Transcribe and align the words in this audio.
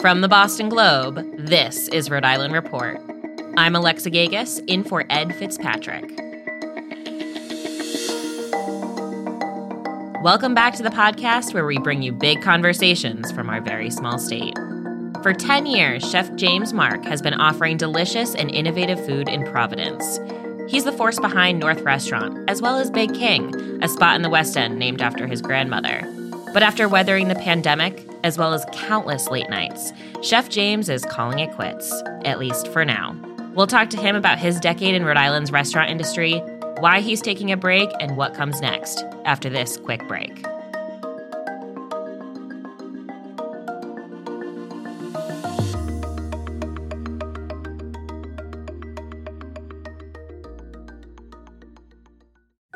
From 0.00 0.20
the 0.20 0.28
Boston 0.28 0.68
Globe, 0.68 1.24
this 1.36 1.88
is 1.88 2.08
Rhode 2.08 2.22
Island 2.22 2.54
Report. 2.54 3.00
I'm 3.56 3.74
Alexa 3.74 4.12
Gagosz, 4.12 4.62
in 4.68 4.84
for 4.84 5.04
Ed 5.10 5.34
Fitzpatrick. 5.34 6.04
Welcome 10.22 10.54
back 10.54 10.74
to 10.74 10.84
the 10.84 10.90
podcast 10.90 11.52
where 11.52 11.66
we 11.66 11.78
bring 11.78 12.02
you 12.02 12.12
big 12.12 12.40
conversations 12.42 13.32
from 13.32 13.50
our 13.50 13.60
very 13.60 13.90
small 13.90 14.20
state. 14.20 14.56
For 15.24 15.32
10 15.32 15.66
years, 15.66 16.08
Chef 16.08 16.32
James 16.36 16.72
Mark 16.72 17.04
has 17.04 17.20
been 17.20 17.34
offering 17.34 17.76
delicious 17.76 18.36
and 18.36 18.52
innovative 18.52 19.04
food 19.04 19.28
in 19.28 19.44
Providence. 19.46 20.20
He's 20.68 20.84
the 20.84 20.92
force 20.92 21.18
behind 21.18 21.58
North 21.58 21.80
Restaurant, 21.80 22.48
as 22.48 22.62
well 22.62 22.78
as 22.78 22.88
Big 22.88 23.14
King, 23.14 23.82
a 23.82 23.88
spot 23.88 24.14
in 24.14 24.22
the 24.22 24.30
West 24.30 24.56
End 24.56 24.78
named 24.78 25.02
after 25.02 25.26
his 25.26 25.42
grandmother. 25.42 26.02
But 26.52 26.62
after 26.62 26.88
weathering 26.88 27.26
the 27.26 27.34
pandemic, 27.34 28.07
as 28.28 28.36
well 28.36 28.52
as 28.52 28.66
countless 28.72 29.28
late 29.28 29.48
nights, 29.48 29.90
Chef 30.22 30.50
James 30.50 30.90
is 30.90 31.02
calling 31.06 31.38
it 31.38 31.50
quits, 31.52 31.90
at 32.26 32.38
least 32.38 32.68
for 32.68 32.84
now. 32.84 33.16
We'll 33.54 33.66
talk 33.66 33.88
to 33.90 33.96
him 33.96 34.14
about 34.14 34.38
his 34.38 34.60
decade 34.60 34.94
in 34.94 35.02
Rhode 35.02 35.16
Island's 35.16 35.50
restaurant 35.50 35.90
industry, 35.90 36.34
why 36.78 37.00
he's 37.00 37.22
taking 37.22 37.50
a 37.50 37.56
break, 37.56 37.88
and 38.00 38.18
what 38.18 38.34
comes 38.34 38.60
next 38.60 39.02
after 39.24 39.48
this 39.48 39.78
quick 39.78 40.06
break. 40.06 40.44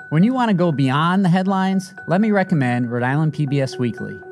When 0.08 0.24
you 0.24 0.32
want 0.32 0.48
to 0.48 0.54
go 0.54 0.72
beyond 0.72 1.26
the 1.26 1.28
headlines, 1.28 1.92
let 2.08 2.22
me 2.22 2.30
recommend 2.30 2.90
Rhode 2.90 3.02
Island 3.02 3.34
PBS 3.34 3.78
Weekly. 3.78 4.31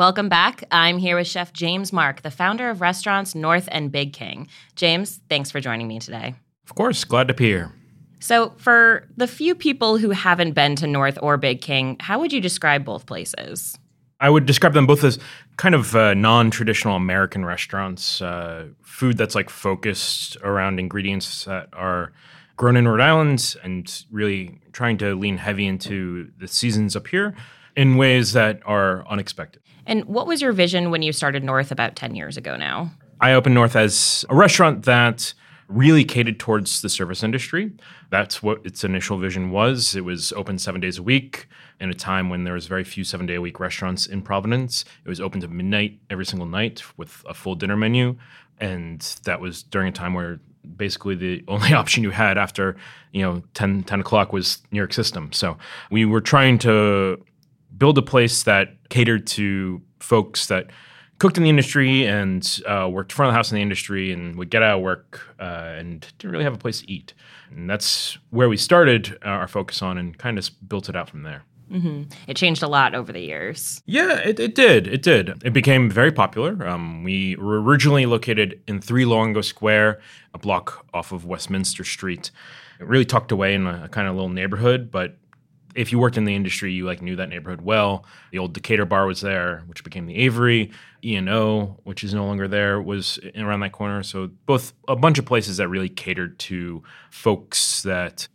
Welcome 0.00 0.30
back. 0.30 0.64
I'm 0.70 0.96
here 0.96 1.14
with 1.14 1.26
Chef 1.26 1.52
James 1.52 1.92
Mark, 1.92 2.22
the 2.22 2.30
founder 2.30 2.70
of 2.70 2.80
restaurants 2.80 3.34
North 3.34 3.68
and 3.70 3.92
Big 3.92 4.14
King. 4.14 4.48
James, 4.74 5.20
thanks 5.28 5.50
for 5.50 5.60
joining 5.60 5.88
me 5.88 5.98
today. 5.98 6.34
Of 6.64 6.74
course, 6.74 7.04
glad 7.04 7.28
to 7.28 7.34
be 7.34 7.48
here. 7.48 7.74
So, 8.18 8.54
for 8.56 9.06
the 9.18 9.26
few 9.26 9.54
people 9.54 9.98
who 9.98 10.08
haven't 10.08 10.52
been 10.52 10.74
to 10.76 10.86
North 10.86 11.18
or 11.20 11.36
Big 11.36 11.60
King, 11.60 11.98
how 12.00 12.18
would 12.18 12.32
you 12.32 12.40
describe 12.40 12.82
both 12.82 13.04
places? 13.04 13.78
I 14.20 14.30
would 14.30 14.46
describe 14.46 14.72
them 14.72 14.86
both 14.86 15.04
as 15.04 15.18
kind 15.58 15.74
of 15.74 15.94
uh, 15.94 16.14
non-traditional 16.14 16.96
American 16.96 17.44
restaurants, 17.44 18.22
uh, 18.22 18.68
food 18.80 19.18
that's 19.18 19.34
like 19.34 19.50
focused 19.50 20.38
around 20.42 20.80
ingredients 20.80 21.44
that 21.44 21.68
are 21.74 22.12
grown 22.56 22.78
in 22.78 22.88
Rhode 22.88 23.02
Island, 23.02 23.54
and 23.62 24.04
really 24.10 24.62
trying 24.72 24.96
to 24.96 25.14
lean 25.14 25.36
heavy 25.36 25.66
into 25.66 26.30
the 26.38 26.48
seasons 26.48 26.96
up 26.96 27.08
here 27.08 27.34
in 27.76 27.96
ways 27.96 28.32
that 28.32 28.60
are 28.64 29.06
unexpected. 29.08 29.62
And 29.86 30.04
what 30.04 30.26
was 30.26 30.42
your 30.42 30.52
vision 30.52 30.90
when 30.90 31.02
you 31.02 31.12
started 31.12 31.42
North 31.42 31.72
about 31.72 31.96
10 31.96 32.14
years 32.14 32.36
ago 32.36 32.56
now? 32.56 32.92
I 33.20 33.32
opened 33.32 33.54
North 33.54 33.76
as 33.76 34.24
a 34.28 34.34
restaurant 34.34 34.84
that 34.84 35.34
really 35.70 36.04
catered 36.04 36.38
towards 36.38 36.82
the 36.82 36.88
service 36.88 37.22
industry. 37.22 37.72
That's 38.10 38.42
what 38.42 38.64
its 38.64 38.82
initial 38.82 39.18
vision 39.18 39.50
was. 39.50 39.94
It 39.94 40.04
was 40.04 40.32
open 40.32 40.58
seven 40.58 40.80
days 40.80 40.98
a 40.98 41.02
week 41.02 41.46
in 41.80 41.90
a 41.90 41.94
time 41.94 42.28
when 42.28 42.44
there 42.44 42.54
was 42.54 42.66
very 42.66 42.84
few 42.84 43.04
seven 43.04 43.26
day 43.26 43.36
a 43.36 43.40
week 43.40 43.60
restaurants 43.60 44.06
in 44.06 44.22
Providence. 44.22 44.84
It 45.04 45.08
was 45.08 45.20
open 45.20 45.40
to 45.42 45.48
midnight 45.48 46.00
every 46.10 46.26
single 46.26 46.46
night 46.46 46.82
with 46.96 47.24
a 47.28 47.34
full 47.34 47.54
dinner 47.54 47.76
menu. 47.76 48.16
And 48.58 49.00
that 49.24 49.40
was 49.40 49.62
during 49.62 49.88
a 49.88 49.92
time 49.92 50.12
where 50.12 50.40
basically 50.76 51.14
the 51.14 51.44
only 51.48 51.72
option 51.72 52.02
you 52.02 52.10
had 52.10 52.36
after, 52.36 52.76
you 53.12 53.22
know, 53.22 53.42
10, 53.54 53.84
10 53.84 54.00
o'clock 54.00 54.32
was 54.32 54.58
New 54.72 54.78
York 54.78 54.92
system. 54.92 55.32
So 55.32 55.56
we 55.90 56.04
were 56.04 56.20
trying 56.20 56.58
to 56.58 57.24
build 57.80 57.98
a 57.98 58.02
place 58.02 58.44
that 58.44 58.76
catered 58.90 59.26
to 59.26 59.82
folks 59.98 60.46
that 60.46 60.68
cooked 61.18 61.36
in 61.36 61.42
the 61.42 61.50
industry 61.50 62.06
and 62.06 62.60
uh, 62.66 62.88
worked 62.90 63.12
front 63.12 63.28
of 63.28 63.32
the 63.32 63.36
house 63.36 63.50
in 63.50 63.56
the 63.56 63.62
industry 63.62 64.12
and 64.12 64.36
would 64.36 64.50
get 64.50 64.62
out 64.62 64.78
of 64.78 64.82
work 64.82 65.34
uh, 65.40 65.74
and 65.76 66.06
didn't 66.18 66.30
really 66.30 66.44
have 66.44 66.54
a 66.54 66.58
place 66.58 66.80
to 66.80 66.90
eat. 66.90 67.12
And 67.50 67.68
that's 67.68 68.16
where 68.30 68.48
we 68.48 68.56
started 68.56 69.18
our 69.22 69.48
focus 69.48 69.82
on 69.82 69.98
and 69.98 70.16
kind 70.16 70.38
of 70.38 70.48
built 70.68 70.88
it 70.88 70.94
out 70.94 71.10
from 71.10 71.24
there. 71.24 71.42
Mm-hmm. 71.70 72.04
It 72.26 72.36
changed 72.36 72.62
a 72.62 72.68
lot 72.68 72.94
over 72.94 73.12
the 73.12 73.20
years. 73.20 73.82
Yeah, 73.86 74.18
it, 74.18 74.40
it 74.40 74.54
did. 74.54 74.88
It 74.88 75.02
did. 75.02 75.42
It 75.44 75.52
became 75.52 75.88
very 75.88 76.10
popular. 76.10 76.66
Um, 76.66 77.04
we 77.04 77.36
were 77.36 77.62
originally 77.62 78.06
located 78.06 78.60
in 78.66 78.80
3 78.80 79.04
Luongo 79.04 79.44
Square, 79.44 80.00
a 80.34 80.38
block 80.38 80.84
off 80.92 81.12
of 81.12 81.24
Westminster 81.24 81.84
Street. 81.84 82.30
It 82.80 82.86
Really 82.86 83.04
tucked 83.04 83.30
away 83.30 83.54
in 83.54 83.66
a, 83.66 83.84
a 83.84 83.88
kind 83.88 84.08
of 84.08 84.14
little 84.14 84.30
neighborhood, 84.30 84.90
but 84.90 85.18
if 85.74 85.92
you 85.92 85.98
worked 85.98 86.16
in 86.16 86.24
the 86.24 86.34
industry, 86.34 86.72
you 86.72 86.84
like 86.84 87.02
knew 87.02 87.16
that 87.16 87.28
neighborhood 87.28 87.60
well. 87.60 88.04
The 88.32 88.38
old 88.38 88.52
Decatur 88.52 88.84
bar 88.84 89.06
was 89.06 89.20
there, 89.20 89.62
which 89.66 89.84
became 89.84 90.06
the 90.06 90.16
Avery. 90.16 90.70
E&O, 91.04 91.78
which 91.84 92.04
is 92.04 92.12
no 92.12 92.26
longer 92.26 92.46
there, 92.46 92.80
was 92.80 93.18
around 93.36 93.60
that 93.60 93.72
corner. 93.72 94.02
So 94.02 94.30
both 94.46 94.72
a 94.88 94.96
bunch 94.96 95.18
of 95.18 95.24
places 95.24 95.56
that 95.56 95.68
really 95.68 95.88
catered 95.88 96.38
to 96.40 96.82
folks 97.10 97.82
that 97.82 98.28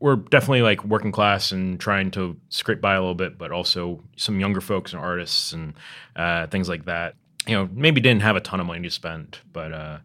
were 0.00 0.16
definitely 0.16 0.62
like 0.62 0.84
working 0.84 1.12
class 1.12 1.52
and 1.52 1.78
trying 1.78 2.10
to 2.12 2.36
scrape 2.48 2.80
by 2.80 2.94
a 2.94 3.00
little 3.00 3.14
bit, 3.14 3.38
but 3.38 3.50
also 3.50 4.02
some 4.16 4.40
younger 4.40 4.60
folks 4.60 4.92
and 4.92 5.02
artists 5.02 5.52
and 5.52 5.74
uh, 6.16 6.46
things 6.48 6.68
like 6.68 6.84
that. 6.84 7.14
You 7.46 7.54
know, 7.54 7.68
maybe 7.72 8.00
didn't 8.00 8.22
have 8.22 8.36
a 8.36 8.40
ton 8.40 8.60
of 8.60 8.66
money 8.66 8.82
to 8.82 8.90
spend, 8.90 9.38
but 9.52 9.72
uh, 9.72 9.98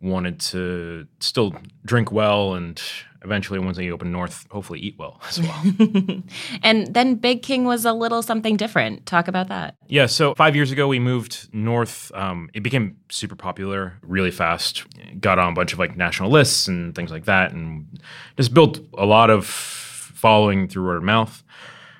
wanted 0.00 0.40
to 0.40 1.06
still 1.20 1.54
drink 1.84 2.12
well 2.12 2.54
and 2.54 2.80
eventually 3.26 3.58
once 3.58 3.76
they 3.76 3.90
open 3.90 4.10
north 4.10 4.46
hopefully 4.50 4.80
eat 4.80 4.96
well 4.98 5.20
as 5.28 5.40
well. 5.40 5.62
And 6.62 6.92
then 6.94 7.16
big 7.16 7.42
king 7.42 7.64
was 7.64 7.84
a 7.84 7.92
little 7.92 8.22
something 8.22 8.56
different. 8.56 9.04
Talk 9.04 9.28
about 9.28 9.48
that. 9.48 9.76
Yeah 9.88 10.06
so 10.06 10.34
five 10.34 10.56
years 10.56 10.70
ago 10.70 10.88
we 10.88 10.98
moved 10.98 11.48
north. 11.52 12.10
Um, 12.14 12.48
it 12.54 12.62
became 12.62 12.96
super 13.10 13.36
popular 13.36 13.98
really 14.02 14.30
fast. 14.30 14.84
Got 15.20 15.38
on 15.38 15.52
a 15.52 15.54
bunch 15.54 15.72
of 15.72 15.78
like 15.78 15.96
national 15.96 16.30
lists 16.30 16.68
and 16.68 16.94
things 16.94 17.10
like 17.10 17.26
that 17.26 17.52
and 17.52 18.00
just 18.36 18.54
built 18.54 18.80
a 18.96 19.04
lot 19.04 19.28
of 19.28 19.44
following 19.46 20.68
through 20.68 20.86
word 20.86 20.96
of 20.96 21.02
mouth. 21.04 21.42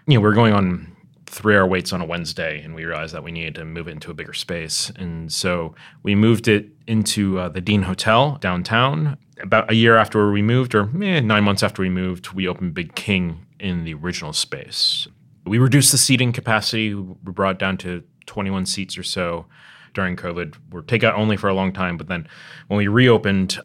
You 0.06 0.14
know 0.14 0.20
we 0.20 0.28
we're 0.28 0.34
going 0.34 0.54
on 0.54 0.95
three 1.36 1.54
hour 1.54 1.66
waits 1.66 1.92
on 1.92 2.00
a 2.00 2.04
Wednesday, 2.04 2.62
and 2.62 2.74
we 2.74 2.84
realized 2.84 3.14
that 3.14 3.22
we 3.22 3.30
needed 3.30 3.54
to 3.56 3.64
move 3.64 3.88
it 3.88 3.92
into 3.92 4.10
a 4.10 4.14
bigger 4.14 4.32
space. 4.32 4.90
And 4.96 5.30
so 5.30 5.74
we 6.02 6.14
moved 6.14 6.48
it 6.48 6.68
into 6.86 7.38
uh, 7.38 7.50
the 7.50 7.60
Dean 7.60 7.82
Hotel 7.82 8.38
downtown. 8.40 9.18
About 9.42 9.70
a 9.70 9.74
year 9.74 9.98
after 9.98 10.30
we 10.32 10.40
moved, 10.40 10.74
or 10.74 10.90
eh, 11.02 11.20
nine 11.20 11.44
months 11.44 11.62
after 11.62 11.82
we 11.82 11.90
moved, 11.90 12.32
we 12.32 12.48
opened 12.48 12.72
Big 12.72 12.94
King 12.94 13.46
in 13.60 13.84
the 13.84 13.92
original 13.92 14.32
space. 14.32 15.08
We 15.44 15.58
reduced 15.58 15.92
the 15.92 15.98
seating 15.98 16.32
capacity, 16.32 16.94
we 16.94 17.32
brought 17.32 17.58
down 17.58 17.76
to 17.78 18.02
21 18.24 18.64
seats 18.64 18.96
or 18.96 19.02
so 19.02 19.44
during 19.92 20.16
COVID. 20.16 20.56
We're 20.70 20.82
takeout 20.82 21.14
only 21.14 21.36
for 21.36 21.48
a 21.48 21.54
long 21.54 21.72
time, 21.72 21.98
but 21.98 22.08
then 22.08 22.26
when 22.68 22.78
we 22.78 22.88
reopened, 22.88 23.58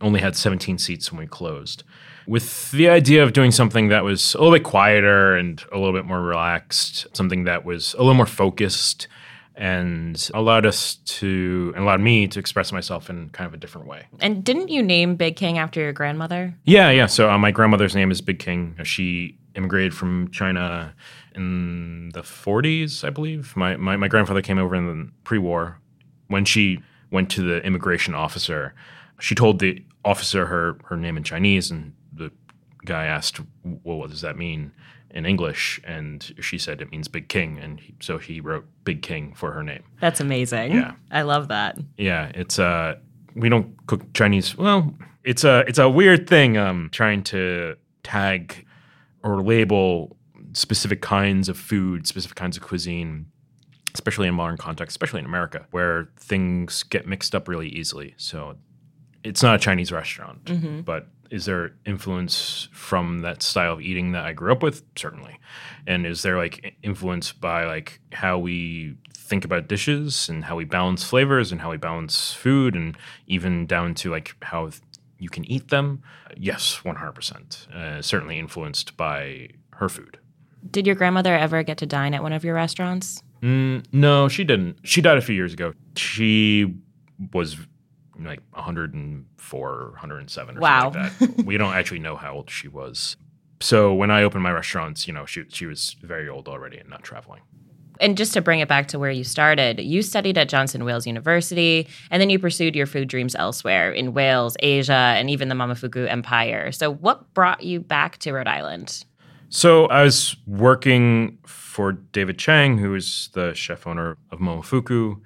only 0.00 0.20
had 0.20 0.36
17 0.36 0.76
seats 0.76 1.10
when 1.10 1.20
we 1.20 1.26
closed 1.26 1.84
with 2.26 2.70
the 2.70 2.88
idea 2.88 3.22
of 3.22 3.32
doing 3.32 3.50
something 3.50 3.88
that 3.88 4.04
was 4.04 4.34
a 4.34 4.38
little 4.38 4.52
bit 4.52 4.64
quieter 4.64 5.36
and 5.36 5.62
a 5.72 5.78
little 5.78 5.92
bit 5.92 6.04
more 6.04 6.20
relaxed, 6.20 7.06
something 7.16 7.44
that 7.44 7.64
was 7.64 7.94
a 7.94 7.98
little 7.98 8.14
more 8.14 8.26
focused 8.26 9.08
and 9.56 10.30
allowed 10.34 10.66
us 10.66 10.96
to 11.04 11.72
and 11.76 11.84
allowed 11.84 12.00
me 12.00 12.26
to 12.26 12.40
express 12.40 12.72
myself 12.72 13.08
in 13.08 13.28
kind 13.30 13.46
of 13.46 13.54
a 13.54 13.56
different 13.56 13.86
way. 13.86 14.06
And 14.20 14.42
didn't 14.42 14.68
you 14.68 14.82
name 14.82 15.14
Big 15.16 15.36
King 15.36 15.58
after 15.58 15.80
your 15.80 15.92
grandmother? 15.92 16.54
Yeah, 16.64 16.90
yeah. 16.90 17.06
So 17.06 17.30
uh, 17.30 17.38
my 17.38 17.50
grandmother's 17.50 17.94
name 17.94 18.10
is 18.10 18.20
Big 18.20 18.38
King. 18.38 18.76
She 18.82 19.38
immigrated 19.54 19.94
from 19.94 20.30
China 20.30 20.94
in 21.34 22.10
the 22.14 22.22
40s, 22.22 23.04
I 23.04 23.10
believe. 23.10 23.56
My, 23.56 23.76
my, 23.76 23.96
my 23.96 24.08
grandfather 24.08 24.42
came 24.42 24.58
over 24.58 24.74
in 24.74 24.86
the 24.86 25.10
pre 25.22 25.38
war. 25.38 25.78
When 26.28 26.44
she 26.44 26.80
went 27.10 27.30
to 27.32 27.42
the 27.42 27.62
immigration 27.64 28.14
officer, 28.14 28.74
she 29.20 29.34
told 29.34 29.60
the 29.60 29.84
officer 30.04 30.46
her, 30.46 30.78
her 30.86 30.96
name 30.96 31.16
in 31.16 31.22
Chinese, 31.22 31.70
and 31.70 31.92
guy 32.84 33.06
asked, 33.06 33.40
Well, 33.64 33.98
what 33.98 34.10
does 34.10 34.20
that 34.20 34.36
mean 34.36 34.72
in 35.10 35.26
English? 35.26 35.80
And 35.84 36.34
she 36.40 36.58
said 36.58 36.80
it 36.80 36.90
means 36.90 37.08
Big 37.08 37.28
King. 37.28 37.58
And 37.58 37.80
he, 37.80 37.94
so 38.00 38.18
he 38.18 38.40
wrote 38.40 38.66
Big 38.84 39.02
King 39.02 39.34
for 39.34 39.52
her 39.52 39.62
name. 39.62 39.82
That's 40.00 40.20
amazing. 40.20 40.72
Yeah. 40.72 40.92
I 41.10 41.22
love 41.22 41.48
that. 41.48 41.78
Yeah, 41.96 42.30
it's 42.34 42.58
uh 42.58 42.96
we 43.34 43.48
don't 43.48 43.74
cook 43.86 44.12
Chinese. 44.14 44.56
Well, 44.56 44.94
it's 45.24 45.44
a 45.44 45.64
it's 45.66 45.78
a 45.78 45.88
weird 45.88 46.28
thing 46.28 46.56
um 46.56 46.88
trying 46.92 47.22
to 47.24 47.76
tag 48.02 48.66
or 49.22 49.42
label 49.42 50.16
specific 50.52 51.00
kinds 51.00 51.48
of 51.48 51.58
food, 51.58 52.06
specific 52.06 52.36
kinds 52.36 52.56
of 52.56 52.62
cuisine, 52.62 53.26
especially 53.94 54.28
in 54.28 54.34
modern 54.34 54.56
context, 54.56 54.92
especially 54.92 55.20
in 55.20 55.26
America, 55.26 55.66
where 55.72 56.10
things 56.18 56.82
get 56.84 57.06
mixed 57.06 57.34
up 57.34 57.48
really 57.48 57.68
easily. 57.68 58.14
So 58.18 58.56
it's 59.24 59.42
not 59.42 59.54
a 59.56 59.58
Chinese 59.58 59.90
restaurant, 59.90 60.84
but 60.84 61.08
is 61.34 61.46
there 61.46 61.72
influence 61.84 62.68
from 62.72 63.18
that 63.22 63.42
style 63.42 63.72
of 63.72 63.80
eating 63.80 64.12
that 64.12 64.24
I 64.24 64.32
grew 64.32 64.52
up 64.52 64.62
with? 64.62 64.84
Certainly. 64.94 65.40
And 65.84 66.06
is 66.06 66.22
there 66.22 66.38
like 66.38 66.76
influence 66.84 67.32
by 67.32 67.64
like 67.64 67.98
how 68.12 68.38
we 68.38 68.94
think 69.12 69.44
about 69.44 69.66
dishes 69.66 70.28
and 70.28 70.44
how 70.44 70.54
we 70.54 70.64
balance 70.64 71.02
flavors 71.02 71.50
and 71.50 71.60
how 71.60 71.72
we 71.72 71.76
balance 71.76 72.32
food 72.32 72.76
and 72.76 72.96
even 73.26 73.66
down 73.66 73.94
to 73.96 74.12
like 74.12 74.36
how 74.42 74.70
you 75.18 75.28
can 75.28 75.44
eat 75.50 75.70
them? 75.70 76.04
Yes, 76.36 76.80
100%. 76.84 77.74
Uh, 77.74 78.00
certainly 78.00 78.38
influenced 78.38 78.96
by 78.96 79.48
her 79.70 79.88
food. 79.88 80.18
Did 80.70 80.86
your 80.86 80.94
grandmother 80.94 81.34
ever 81.34 81.64
get 81.64 81.78
to 81.78 81.86
dine 81.86 82.14
at 82.14 82.22
one 82.22 82.32
of 82.32 82.44
your 82.44 82.54
restaurants? 82.54 83.24
Mm, 83.42 83.84
no, 83.90 84.28
she 84.28 84.44
didn't. 84.44 84.78
She 84.84 85.00
died 85.00 85.18
a 85.18 85.20
few 85.20 85.34
years 85.34 85.52
ago. 85.52 85.74
She 85.96 86.76
was 87.32 87.56
like 88.20 88.40
104 88.52 89.68
or 89.70 89.90
107 89.90 90.56
or 90.56 90.60
Wow. 90.60 90.92
something 90.92 91.02
like 91.02 91.18
that. 91.36 91.44
we 91.46 91.56
don't 91.56 91.74
actually 91.74 91.98
know 92.00 92.16
how 92.16 92.34
old 92.34 92.50
she 92.50 92.68
was. 92.68 93.16
So 93.60 93.94
when 93.94 94.10
I 94.10 94.22
opened 94.22 94.42
my 94.42 94.52
restaurants, 94.52 95.06
you 95.06 95.14
know, 95.14 95.26
she 95.26 95.44
she 95.48 95.66
was 95.66 95.96
very 96.02 96.28
old 96.28 96.48
already 96.48 96.78
and 96.78 96.88
not 96.88 97.02
traveling. 97.02 97.40
And 98.00 98.16
just 98.16 98.32
to 98.34 98.40
bring 98.42 98.58
it 98.58 98.68
back 98.68 98.88
to 98.88 98.98
where 98.98 99.10
you 99.12 99.22
started, 99.22 99.78
you 99.80 100.02
studied 100.02 100.36
at 100.36 100.48
Johnson 100.48 100.84
Wales 100.84 101.06
University, 101.06 101.86
and 102.10 102.20
then 102.20 102.28
you 102.28 102.40
pursued 102.40 102.74
your 102.74 102.86
food 102.86 103.06
dreams 103.08 103.36
elsewhere 103.36 103.92
in 103.92 104.12
Wales, 104.12 104.56
Asia, 104.58 104.92
and 105.16 105.30
even 105.30 105.48
the 105.48 105.54
Momofuku 105.54 106.10
Empire. 106.10 106.72
So, 106.72 106.90
what 106.92 107.32
brought 107.34 107.62
you 107.62 107.78
back 107.80 108.18
to 108.18 108.32
Rhode 108.32 108.48
Island? 108.48 109.04
So 109.48 109.86
I 109.86 110.02
was 110.02 110.34
working 110.48 111.38
for 111.46 111.92
David 111.92 112.36
Chang, 112.38 112.78
who 112.78 112.92
is 112.96 113.30
the 113.34 113.54
chef 113.54 113.86
owner 113.86 114.16
of 114.32 114.40
Momofuku. 114.40 115.20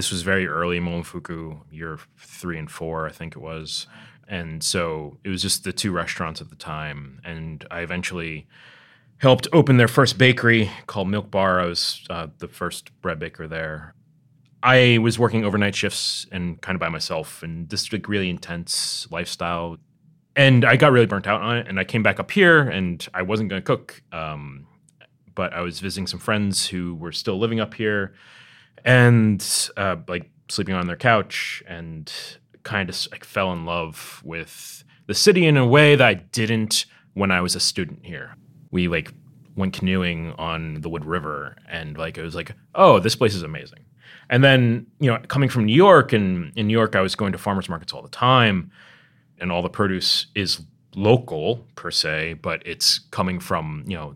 This 0.00 0.10
was 0.10 0.22
very 0.22 0.46
early 0.46 0.80
Momofuku, 0.80 1.60
year 1.70 1.98
three 2.16 2.58
and 2.58 2.70
four, 2.70 3.06
I 3.06 3.12
think 3.12 3.36
it 3.36 3.38
was. 3.40 3.86
And 4.26 4.64
so 4.64 5.18
it 5.24 5.28
was 5.28 5.42
just 5.42 5.62
the 5.64 5.74
two 5.74 5.92
restaurants 5.92 6.40
at 6.40 6.48
the 6.48 6.56
time. 6.56 7.20
And 7.22 7.66
I 7.70 7.80
eventually 7.80 8.46
helped 9.18 9.46
open 9.52 9.76
their 9.76 9.88
first 9.88 10.16
bakery 10.16 10.70
called 10.86 11.08
Milk 11.08 11.30
Bar. 11.30 11.60
I 11.60 11.66
was 11.66 12.06
uh, 12.08 12.28
the 12.38 12.48
first 12.48 12.98
bread 13.02 13.18
baker 13.18 13.46
there. 13.46 13.94
I 14.62 14.96
was 15.02 15.18
working 15.18 15.44
overnight 15.44 15.74
shifts 15.74 16.26
and 16.32 16.58
kind 16.62 16.76
of 16.76 16.80
by 16.80 16.88
myself, 16.88 17.42
and 17.42 17.68
this 17.68 17.92
like 17.92 18.08
really 18.08 18.30
intense 18.30 19.06
lifestyle. 19.10 19.76
And 20.34 20.64
I 20.64 20.76
got 20.76 20.92
really 20.92 21.04
burnt 21.04 21.26
out 21.26 21.42
on 21.42 21.58
it. 21.58 21.68
And 21.68 21.78
I 21.78 21.84
came 21.84 22.02
back 22.02 22.18
up 22.18 22.30
here, 22.30 22.62
and 22.62 23.06
I 23.12 23.20
wasn't 23.20 23.50
going 23.50 23.60
to 23.60 23.66
cook. 23.66 24.02
Um, 24.12 24.66
but 25.34 25.52
I 25.52 25.60
was 25.60 25.78
visiting 25.78 26.06
some 26.06 26.20
friends 26.20 26.66
who 26.68 26.94
were 26.94 27.12
still 27.12 27.38
living 27.38 27.60
up 27.60 27.74
here, 27.74 28.14
and 28.84 29.70
uh, 29.76 29.96
like 30.08 30.30
sleeping 30.48 30.74
on 30.74 30.86
their 30.86 30.96
couch, 30.96 31.62
and 31.66 32.12
kind 32.62 32.88
of 32.88 33.08
like 33.10 33.24
fell 33.24 33.52
in 33.52 33.64
love 33.64 34.20
with 34.24 34.84
the 35.06 35.14
city 35.14 35.46
in 35.46 35.56
a 35.56 35.66
way 35.66 35.96
that 35.96 36.06
I 36.06 36.14
didn't 36.14 36.86
when 37.14 37.30
I 37.30 37.40
was 37.40 37.54
a 37.54 37.60
student 37.60 38.00
here. 38.04 38.36
We 38.70 38.88
like 38.88 39.12
went 39.56 39.72
canoeing 39.72 40.32
on 40.38 40.80
the 40.80 40.88
Wood 40.88 41.04
River, 41.04 41.56
and 41.68 41.96
like 41.96 42.18
it 42.18 42.22
was 42.22 42.34
like, 42.34 42.52
oh, 42.74 42.98
this 42.98 43.16
place 43.16 43.34
is 43.34 43.42
amazing. 43.42 43.80
And 44.28 44.44
then 44.44 44.86
you 45.00 45.10
know, 45.10 45.18
coming 45.28 45.48
from 45.48 45.66
New 45.66 45.74
York, 45.74 46.12
and 46.12 46.52
in 46.56 46.66
New 46.66 46.72
York, 46.72 46.94
I 46.94 47.00
was 47.00 47.14
going 47.14 47.32
to 47.32 47.38
farmers 47.38 47.68
markets 47.68 47.92
all 47.92 48.02
the 48.02 48.08
time, 48.08 48.70
and 49.38 49.50
all 49.50 49.62
the 49.62 49.68
produce 49.68 50.26
is 50.34 50.62
local 50.94 51.66
per 51.74 51.90
se, 51.90 52.34
but 52.34 52.62
it's 52.66 52.98
coming 53.10 53.40
from 53.40 53.84
you 53.86 53.96
know 53.96 54.14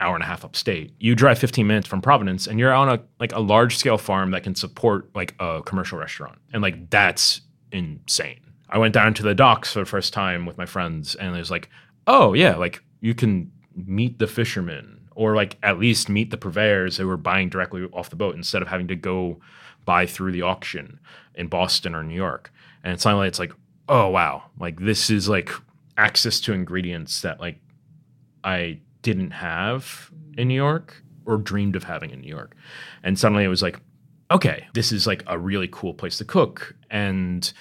hour 0.00 0.14
and 0.14 0.22
a 0.22 0.26
half 0.26 0.44
upstate. 0.44 0.92
You 0.98 1.14
drive 1.14 1.38
15 1.38 1.66
minutes 1.66 1.86
from 1.86 2.02
Providence 2.02 2.46
and 2.46 2.58
you're 2.58 2.72
on 2.72 2.88
a 2.88 3.00
like 3.20 3.32
a 3.32 3.40
large 3.40 3.76
scale 3.76 3.98
farm 3.98 4.32
that 4.32 4.42
can 4.42 4.54
support 4.54 5.08
like 5.14 5.34
a 5.38 5.62
commercial 5.64 5.98
restaurant. 5.98 6.38
And 6.52 6.62
like 6.62 6.90
that's 6.90 7.40
insane. 7.72 8.40
I 8.68 8.78
went 8.78 8.94
down 8.94 9.14
to 9.14 9.22
the 9.22 9.34
docks 9.34 9.72
for 9.72 9.80
the 9.80 9.86
first 9.86 10.12
time 10.12 10.46
with 10.46 10.58
my 10.58 10.66
friends 10.66 11.14
and 11.14 11.34
it 11.34 11.38
was 11.38 11.50
like, 11.50 11.70
"Oh, 12.06 12.32
yeah, 12.32 12.56
like 12.56 12.82
you 13.00 13.14
can 13.14 13.52
meet 13.76 14.18
the 14.18 14.26
fishermen 14.26 15.08
or 15.14 15.36
like 15.36 15.56
at 15.62 15.78
least 15.78 16.08
meet 16.08 16.30
the 16.30 16.36
purveyors 16.36 16.96
who 16.96 17.06
were 17.06 17.16
buying 17.16 17.48
directly 17.48 17.84
off 17.92 18.10
the 18.10 18.16
boat 18.16 18.34
instead 18.34 18.62
of 18.62 18.68
having 18.68 18.88
to 18.88 18.96
go 18.96 19.40
buy 19.84 20.06
through 20.06 20.32
the 20.32 20.42
auction 20.42 20.98
in 21.34 21.46
Boston 21.48 21.94
or 21.94 22.02
New 22.02 22.14
York." 22.14 22.52
And 22.82 23.00
suddenly 23.00 23.28
it's 23.28 23.38
like, 23.38 23.52
"Oh, 23.88 24.08
wow. 24.08 24.44
Like 24.58 24.80
this 24.80 25.08
is 25.08 25.28
like 25.28 25.50
access 25.96 26.40
to 26.40 26.52
ingredients 26.52 27.22
that 27.22 27.40
like 27.40 27.60
I 28.42 28.80
didn't 29.04 29.30
have 29.30 30.10
in 30.36 30.48
New 30.48 30.54
York 30.54 31.04
or 31.26 31.36
dreamed 31.36 31.76
of 31.76 31.84
having 31.84 32.10
in 32.10 32.20
New 32.20 32.28
York. 32.28 32.56
And 33.04 33.16
suddenly 33.16 33.44
it 33.44 33.48
was 33.48 33.62
like, 33.62 33.78
okay, 34.32 34.66
this 34.74 34.90
is 34.90 35.06
like 35.06 35.22
a 35.28 35.38
really 35.38 35.68
cool 35.70 35.94
place 35.94 36.18
to 36.18 36.24
cook 36.24 36.74
and 36.90 37.52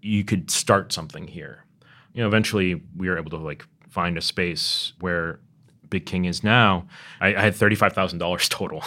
you 0.00 0.24
could 0.24 0.50
start 0.50 0.92
something 0.92 1.26
here. 1.26 1.64
You 2.14 2.22
know, 2.22 2.28
eventually 2.28 2.82
we 2.96 3.08
were 3.08 3.18
able 3.18 3.30
to 3.30 3.36
like 3.36 3.66
find 3.90 4.16
a 4.16 4.22
space 4.22 4.92
where 5.00 5.40
Big 5.90 6.06
King 6.06 6.24
is 6.24 6.42
now. 6.42 6.86
I, 7.20 7.34
I 7.34 7.40
had 7.40 7.54
thirty-five 7.54 7.92
thousand 7.92 8.18
dollars 8.18 8.48
total. 8.60 8.84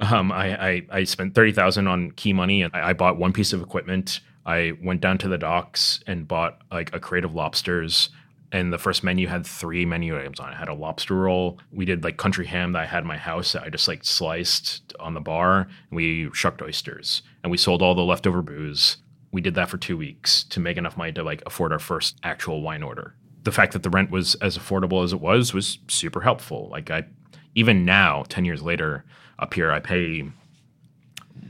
Um, 0.00 0.32
I, 0.32 0.68
I, 0.68 0.86
I 0.90 1.04
spent 1.04 1.34
thirty 1.34 1.52
thousand 1.52 1.86
on 1.86 2.12
key 2.12 2.32
money, 2.32 2.62
and 2.62 2.74
I, 2.74 2.90
I 2.90 2.92
bought 2.92 3.18
one 3.18 3.32
piece 3.32 3.52
of 3.52 3.62
equipment. 3.62 4.20
I 4.46 4.72
went 4.82 5.00
down 5.00 5.18
to 5.18 5.28
the 5.28 5.38
docks 5.38 6.00
and 6.06 6.26
bought 6.26 6.60
like 6.70 6.94
a 6.94 7.00
crate 7.00 7.24
of 7.24 7.34
lobsters. 7.34 8.10
And 8.52 8.72
the 8.72 8.78
first 8.78 9.04
menu 9.04 9.28
had 9.28 9.46
three 9.46 9.86
menu 9.86 10.18
items 10.18 10.40
on 10.40 10.48
it. 10.48 10.52
it. 10.52 10.56
Had 10.56 10.68
a 10.68 10.74
lobster 10.74 11.14
roll. 11.14 11.60
We 11.70 11.84
did 11.84 12.02
like 12.02 12.16
country 12.16 12.46
ham 12.46 12.72
that 12.72 12.82
I 12.82 12.86
had 12.86 13.02
in 13.02 13.06
my 13.06 13.16
house 13.16 13.52
that 13.52 13.62
I 13.62 13.68
just 13.68 13.86
like 13.86 14.04
sliced 14.04 14.92
on 14.98 15.14
the 15.14 15.20
bar. 15.20 15.60
And 15.60 15.96
we 15.96 16.30
shucked 16.32 16.60
oysters, 16.60 17.22
and 17.42 17.50
we 17.50 17.56
sold 17.56 17.80
all 17.80 17.94
the 17.94 18.02
leftover 18.02 18.42
booze. 18.42 18.96
We 19.32 19.40
did 19.40 19.54
that 19.54 19.68
for 19.68 19.78
two 19.78 19.96
weeks 19.96 20.42
to 20.44 20.58
make 20.58 20.76
enough 20.76 20.96
money 20.96 21.12
to 21.12 21.22
like 21.22 21.42
afford 21.46 21.72
our 21.72 21.78
first 21.78 22.16
actual 22.24 22.62
wine 22.62 22.82
order 22.82 23.14
the 23.42 23.52
fact 23.52 23.72
that 23.72 23.82
the 23.82 23.90
rent 23.90 24.10
was 24.10 24.34
as 24.36 24.58
affordable 24.58 25.02
as 25.04 25.12
it 25.12 25.20
was 25.20 25.54
was 25.54 25.78
super 25.88 26.20
helpful. 26.20 26.68
Like 26.70 26.90
I, 26.90 27.04
even 27.54 27.84
now, 27.84 28.24
ten 28.28 28.44
years 28.44 28.62
later, 28.62 29.04
up 29.38 29.54
here, 29.54 29.70
I 29.72 29.80
pay 29.80 30.24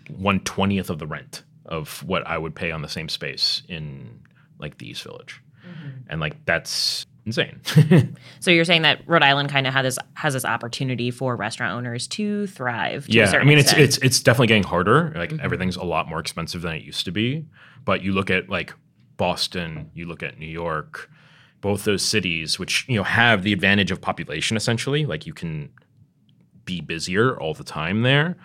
one 0.09 0.41
twentieth 0.41 0.91
of 0.91 0.99
the 0.99 1.07
rent 1.07 1.43
of 1.67 2.03
what 2.05 2.27
I 2.27 2.39
would 2.39 2.55
pay 2.55 2.71
on 2.71 2.83
the 2.83 2.89
same 2.89 3.09
space 3.09 3.63
in 3.69 4.21
like 4.59 4.79
the 4.79 4.89
East 4.89 5.03
Village, 5.03 5.43
Mm-hmm. 5.67 6.11
and 6.11 6.21
like 6.21 6.45
that's 6.45 7.07
insane. 7.27 7.61
So 8.41 8.51
you're 8.51 8.65
saying 8.65 8.83
that 8.83 9.07
Rhode 9.07 9.23
Island 9.23 9.51
kind 9.51 9.67
of 9.67 9.75
has 9.75 9.85
this 9.85 9.99
has 10.15 10.33
this 10.33 10.45
opportunity 10.47 11.11
for 11.11 11.37
restaurant 11.37 11.75
owners 11.75 12.07
to 12.09 12.47
thrive. 12.47 13.07
To 13.07 13.13
yeah, 13.13 13.31
I 13.33 13.45
mean 13.45 13.59
it's 13.59 13.73
extent. 13.73 13.83
it's 13.83 13.99
it's 13.99 14.23
definitely 14.23 14.47
getting 14.47 14.63
harder. 14.63 15.13
Like 15.15 15.31
mm-hmm. 15.31 15.45
everything's 15.45 15.77
a 15.77 15.85
lot 15.85 16.09
more 16.09 16.21
expensive 16.21 16.63
than 16.63 16.75
it 16.75 16.83
used 16.83 17.05
to 17.05 17.13
be. 17.13 17.45
But 17.85 18.03
you 18.03 18.13
look 18.13 18.31
at 18.31 18.49
like 18.49 18.73
Boston, 19.19 19.91
you 19.95 20.07
look 20.07 20.23
at 20.23 20.39
New 20.39 20.47
York, 20.47 21.11
both 21.61 21.85
those 21.85 22.03
cities, 22.03 22.59
which 22.59 22.87
you 22.89 22.97
know 22.97 23.05
have 23.05 23.43
the 23.43 23.53
advantage 23.53 23.91
of 23.91 24.01
population 24.01 24.57
essentially. 24.57 25.05
Like 25.05 25.27
you 25.27 25.35
can 25.35 25.71
be 26.65 26.81
busier 26.81 27.39
all 27.39 27.53
the 27.53 27.65
time 27.65 28.03
there. 28.03 28.37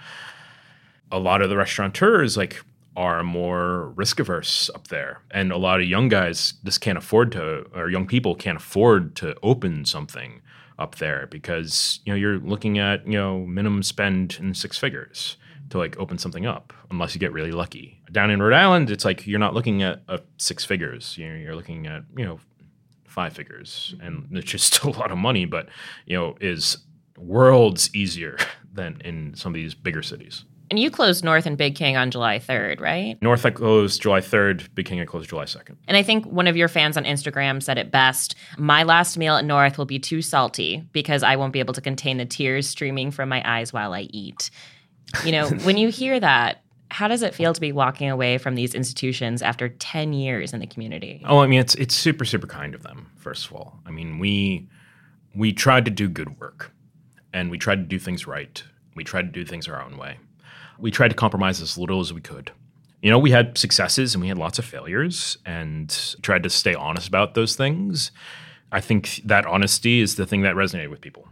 A 1.11 1.19
lot 1.19 1.41
of 1.41 1.49
the 1.49 1.55
restaurateurs 1.55 2.35
like 2.35 2.61
are 2.95 3.23
more 3.23 3.89
risk 3.89 4.19
averse 4.19 4.69
up 4.73 4.87
there, 4.87 5.21
and 5.31 5.51
a 5.51 5.57
lot 5.57 5.81
of 5.81 5.87
young 5.87 6.07
guys 6.07 6.53
just 6.63 6.81
can't 6.81 6.97
afford 6.97 7.31
to, 7.33 7.65
or 7.73 7.89
young 7.89 8.07
people 8.07 8.35
can't 8.35 8.57
afford 8.57 9.15
to 9.17 9.35
open 9.43 9.85
something 9.85 10.41
up 10.77 10.95
there 10.95 11.27
because 11.27 11.99
you 12.05 12.11
know 12.11 12.17
you're 12.17 12.39
looking 12.39 12.77
at 12.79 13.05
you 13.07 13.13
know 13.13 13.39
minimum 13.45 13.83
spend 13.83 14.37
in 14.39 14.53
six 14.53 14.77
figures 14.77 15.37
to 15.69 15.77
like 15.77 15.97
open 15.97 16.17
something 16.17 16.45
up 16.45 16.73
unless 16.91 17.15
you 17.15 17.19
get 17.19 17.33
really 17.33 17.51
lucky. 17.51 18.01
Down 18.11 18.29
in 18.29 18.41
Rhode 18.41 18.53
Island, 18.53 18.91
it's 18.91 19.05
like 19.05 19.25
you're 19.25 19.39
not 19.39 19.53
looking 19.53 19.81
at 19.81 20.01
uh, 20.07 20.19
six 20.37 20.63
figures. 20.63 21.17
You're, 21.17 21.37
you're 21.37 21.55
looking 21.55 21.87
at 21.87 22.03
you 22.17 22.25
know 22.25 22.39
five 23.05 23.33
figures, 23.33 23.95
and 24.01 24.27
it's 24.31 24.51
just 24.51 24.83
a 24.83 24.89
lot 24.89 25.11
of 25.11 25.17
money, 25.17 25.45
but 25.45 25.69
you 26.05 26.17
know 26.17 26.35
is 26.41 26.77
worlds 27.17 27.93
easier 27.95 28.37
than 28.73 29.01
in 29.03 29.35
some 29.35 29.51
of 29.51 29.55
these 29.55 29.73
bigger 29.73 30.01
cities. 30.01 30.45
And 30.69 30.79
you 30.79 30.89
closed 30.89 31.23
North 31.23 31.45
and 31.45 31.57
Big 31.57 31.75
King 31.75 31.95
on 31.95 32.11
July 32.11 32.39
3rd, 32.39 32.81
right? 32.81 33.21
North 33.21 33.45
I 33.45 33.51
closed 33.51 34.01
July 34.01 34.19
3rd, 34.19 34.73
Big 34.73 34.85
King 34.85 34.99
I 34.99 35.05
closed 35.05 35.29
July 35.29 35.45
2nd. 35.45 35.75
And 35.87 35.95
I 35.95 36.03
think 36.03 36.25
one 36.25 36.47
of 36.47 36.57
your 36.57 36.67
fans 36.67 36.97
on 36.97 37.03
Instagram 37.03 37.61
said 37.61 37.77
it 37.77 37.91
best 37.91 38.35
My 38.57 38.83
last 38.83 39.17
meal 39.17 39.35
at 39.35 39.45
North 39.45 39.77
will 39.77 39.85
be 39.85 39.99
too 39.99 40.21
salty 40.21 40.83
because 40.91 41.23
I 41.23 41.35
won't 41.35 41.53
be 41.53 41.59
able 41.59 41.73
to 41.75 41.81
contain 41.81 42.17
the 42.17 42.25
tears 42.25 42.67
streaming 42.67 43.11
from 43.11 43.29
my 43.29 43.41
eyes 43.45 43.71
while 43.71 43.93
I 43.93 44.01
eat. 44.11 44.49
You 45.23 45.31
know, 45.31 45.49
when 45.63 45.77
you 45.77 45.89
hear 45.89 46.19
that, 46.19 46.61
how 46.91 47.07
does 47.07 47.21
it 47.21 47.33
feel 47.33 47.53
to 47.53 47.61
be 47.61 47.71
walking 47.71 48.09
away 48.09 48.37
from 48.37 48.55
these 48.55 48.73
institutions 48.73 49.41
after 49.41 49.69
10 49.69 50.13
years 50.13 50.53
in 50.53 50.59
the 50.59 50.67
community? 50.67 51.21
Oh, 51.25 51.39
I 51.39 51.47
mean, 51.47 51.59
it's 51.59 51.75
it's 51.75 51.95
super 51.95 52.25
super 52.25 52.47
kind 52.47 52.75
of 52.75 52.83
them. 52.83 53.11
First 53.17 53.47
of 53.47 53.53
all, 53.53 53.79
I 53.85 53.91
mean, 53.91 54.19
we 54.19 54.67
we 55.35 55.51
tried 55.51 55.85
to 55.85 55.91
do 55.91 56.07
good 56.07 56.39
work, 56.39 56.71
and 57.33 57.51
we 57.51 57.57
tried 57.57 57.77
to 57.77 57.83
do 57.83 57.99
things 57.99 58.25
right. 58.27 58.63
We 58.95 59.03
tried 59.03 59.23
to 59.23 59.31
do 59.31 59.43
things 59.43 59.67
our 59.67 59.81
own 59.81 59.97
way. 59.97 60.19
We 60.79 60.91
tried 60.91 61.09
to 61.09 61.15
compromise 61.15 61.61
as 61.61 61.77
little 61.77 61.99
as 61.99 62.13
we 62.13 62.21
could. 62.21 62.51
You 63.01 63.11
know, 63.11 63.19
we 63.19 63.31
had 63.31 63.57
successes 63.57 64.15
and 64.15 64.21
we 64.21 64.27
had 64.27 64.37
lots 64.37 64.57
of 64.57 64.65
failures, 64.65 65.37
and 65.45 65.89
tried 66.21 66.43
to 66.43 66.49
stay 66.49 66.73
honest 66.73 67.07
about 67.07 67.35
those 67.35 67.55
things. 67.55 68.11
I 68.71 68.81
think 68.81 69.21
that 69.25 69.45
honesty 69.45 70.01
is 70.01 70.15
the 70.15 70.25
thing 70.25 70.41
that 70.41 70.55
resonated 70.55 70.89
with 70.89 71.01
people. 71.01 71.27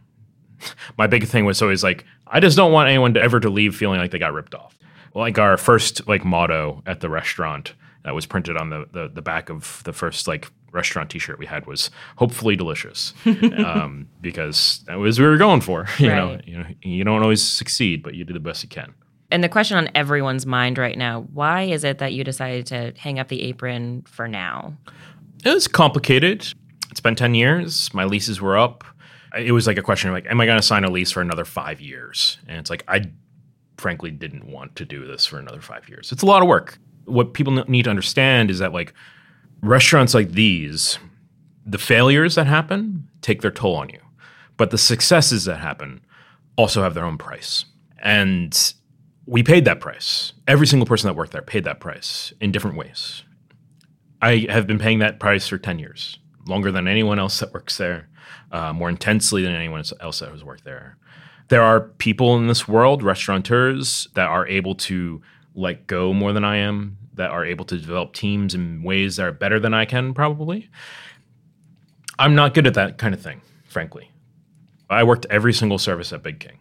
My 0.97 1.07
big 1.07 1.25
thing 1.25 1.45
was 1.45 1.61
always 1.61 1.83
like, 1.83 2.05
I 2.27 2.39
just 2.39 2.55
don't 2.55 2.71
want 2.71 2.89
anyone 2.89 3.13
to 3.15 3.21
ever 3.21 3.39
to 3.39 3.49
leave 3.49 3.75
feeling 3.75 3.99
like 3.99 4.11
they 4.11 4.19
got 4.19 4.33
ripped 4.33 4.53
off 4.53 4.77
like 5.13 5.37
our 5.37 5.57
first 5.57 6.07
like 6.07 6.25
motto 6.25 6.81
at 6.85 6.99
the 6.99 7.09
restaurant 7.09 7.73
that 8.03 8.15
was 8.15 8.25
printed 8.25 8.57
on 8.57 8.69
the, 8.69 8.87
the, 8.91 9.07
the 9.07 9.21
back 9.21 9.49
of 9.49 9.81
the 9.85 9.93
first 9.93 10.27
like 10.27 10.51
restaurant 10.71 11.09
t-shirt 11.09 11.37
we 11.37 11.45
had 11.45 11.65
was 11.67 11.91
hopefully 12.17 12.55
delicious 12.55 13.13
um, 13.57 14.07
because 14.21 14.83
that 14.87 14.95
was 14.95 15.19
what 15.19 15.25
we 15.25 15.29
were 15.29 15.37
going 15.37 15.61
for 15.61 15.87
you 15.99 16.09
right. 16.09 16.15
know 16.15 16.39
you 16.45 16.57
know 16.57 16.65
you 16.81 17.03
don't 17.03 17.21
always 17.21 17.43
succeed 17.43 18.01
but 18.01 18.15
you 18.15 18.23
do 18.23 18.33
the 18.33 18.39
best 18.39 18.63
you 18.63 18.69
can 18.69 18.93
and 19.33 19.43
the 19.43 19.49
question 19.49 19.77
on 19.77 19.89
everyone's 19.95 20.45
mind 20.45 20.77
right 20.77 20.97
now 20.97 21.21
why 21.33 21.63
is 21.63 21.83
it 21.83 21.97
that 21.97 22.13
you 22.13 22.23
decided 22.23 22.65
to 22.65 22.93
hang 22.97 23.19
up 23.19 23.27
the 23.27 23.41
apron 23.41 24.01
for 24.03 24.27
now 24.27 24.73
it 25.43 25.53
was 25.53 25.67
complicated 25.67 26.47
it's 26.89 27.01
been 27.01 27.15
10 27.15 27.35
years 27.35 27.93
my 27.93 28.05
leases 28.05 28.39
were 28.39 28.57
up 28.57 28.83
it 29.37 29.51
was 29.51 29.67
like 29.67 29.77
a 29.77 29.81
question 29.81 30.09
of 30.09 30.13
like 30.13 30.27
am 30.27 30.39
i 30.39 30.45
going 30.45 30.59
to 30.59 30.65
sign 30.65 30.83
a 30.83 30.89
lease 30.89 31.11
for 31.11 31.21
another 31.21 31.45
five 31.45 31.81
years 31.81 32.37
and 32.47 32.57
it's 32.57 32.69
like 32.69 32.83
i 32.87 33.01
frankly 33.83 34.11
didn't 34.11 34.45
want 34.45 34.75
to 34.77 34.85
do 34.85 35.05
this 35.05 35.25
for 35.25 35.37
another 35.37 35.61
five 35.61 35.89
years. 35.89 36.11
It's 36.11 36.23
a 36.23 36.25
lot 36.25 36.41
of 36.41 36.47
work. 36.47 36.79
What 37.05 37.33
people 37.33 37.51
need 37.67 37.83
to 37.83 37.89
understand 37.89 38.49
is 38.49 38.59
that 38.59 38.71
like 38.71 38.93
restaurants 39.61 40.13
like 40.13 40.31
these, 40.31 40.99
the 41.65 41.77
failures 41.77 42.35
that 42.35 42.47
happen 42.47 43.09
take 43.21 43.41
their 43.41 43.51
toll 43.51 43.75
on 43.75 43.89
you, 43.89 43.99
but 44.55 44.71
the 44.71 44.77
successes 44.77 45.43
that 45.45 45.57
happen 45.57 46.01
also 46.55 46.81
have 46.81 46.93
their 46.93 47.03
own 47.03 47.17
price. 47.17 47.65
And 47.99 48.73
we 49.25 49.43
paid 49.43 49.65
that 49.65 49.79
price. 49.79 50.33
Every 50.47 50.67
single 50.67 50.85
person 50.85 51.07
that 51.07 51.15
worked 51.15 51.31
there 51.31 51.41
paid 51.41 51.63
that 51.63 51.79
price 51.79 52.33
in 52.41 52.51
different 52.51 52.77
ways. 52.77 53.23
I 54.21 54.47
have 54.49 54.67
been 54.67 54.79
paying 54.79 54.99
that 54.99 55.19
price 55.19 55.47
for 55.47 55.57
10 55.57 55.79
years, 55.79 56.17
longer 56.47 56.71
than 56.71 56.87
anyone 56.87 57.19
else 57.19 57.39
that 57.39 57.53
works 57.53 57.77
there, 57.77 58.09
uh, 58.51 58.73
more 58.73 58.89
intensely 58.89 59.43
than 59.43 59.53
anyone 59.53 59.83
else 59.99 60.19
that 60.19 60.29
has 60.29 60.43
worked 60.43 60.63
there 60.63 60.97
there 61.49 61.61
are 61.61 61.81
people 61.81 62.35
in 62.35 62.47
this 62.47 62.67
world, 62.67 63.03
restaurateurs, 63.03 64.07
that 64.15 64.27
are 64.27 64.47
able 64.47 64.75
to 64.75 65.21
let 65.55 65.87
go 65.87 66.13
more 66.13 66.33
than 66.33 66.43
I 66.43 66.57
am, 66.57 66.97
that 67.13 67.31
are 67.31 67.45
able 67.45 67.65
to 67.65 67.77
develop 67.77 68.13
teams 68.13 68.55
in 68.55 68.81
ways 68.83 69.17
that 69.17 69.27
are 69.27 69.31
better 69.31 69.59
than 69.59 69.73
I 69.73 69.85
can, 69.85 70.13
probably. 70.13 70.69
I'm 72.17 72.35
not 72.35 72.53
good 72.53 72.65
at 72.65 72.73
that 72.75 72.97
kind 72.97 73.13
of 73.13 73.21
thing, 73.21 73.41
frankly. 73.65 74.09
I 74.89 75.03
worked 75.03 75.25
every 75.29 75.53
single 75.53 75.77
service 75.77 76.11
at 76.13 76.23
Big 76.23 76.39
King, 76.39 76.59